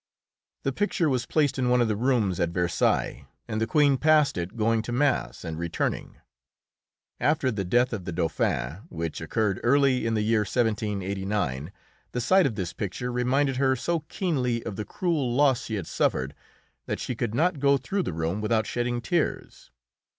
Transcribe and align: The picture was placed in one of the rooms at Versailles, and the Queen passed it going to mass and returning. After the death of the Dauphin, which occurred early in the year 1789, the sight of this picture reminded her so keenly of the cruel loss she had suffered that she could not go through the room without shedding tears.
The 0.63 0.71
picture 0.71 1.07
was 1.11 1.27
placed 1.27 1.59
in 1.59 1.69
one 1.69 1.79
of 1.79 1.87
the 1.87 1.95
rooms 1.95 2.39
at 2.39 2.49
Versailles, 2.49 3.27
and 3.47 3.61
the 3.61 3.67
Queen 3.67 3.97
passed 3.99 4.35
it 4.35 4.57
going 4.57 4.81
to 4.81 4.91
mass 4.91 5.43
and 5.45 5.59
returning. 5.59 6.17
After 7.19 7.51
the 7.51 7.63
death 7.63 7.93
of 7.93 8.05
the 8.05 8.11
Dauphin, 8.11 8.77
which 8.89 9.21
occurred 9.21 9.59
early 9.61 10.07
in 10.07 10.15
the 10.15 10.23
year 10.23 10.39
1789, 10.39 11.71
the 12.13 12.19
sight 12.19 12.47
of 12.47 12.55
this 12.55 12.73
picture 12.73 13.11
reminded 13.11 13.57
her 13.57 13.75
so 13.75 13.99
keenly 14.09 14.63
of 14.65 14.75
the 14.75 14.85
cruel 14.85 15.35
loss 15.35 15.65
she 15.65 15.75
had 15.75 15.85
suffered 15.85 16.33
that 16.87 16.99
she 16.99 17.13
could 17.13 17.35
not 17.35 17.59
go 17.59 17.77
through 17.77 18.01
the 18.01 18.11
room 18.11 18.41
without 18.41 18.65
shedding 18.65 19.01
tears. 19.01 19.69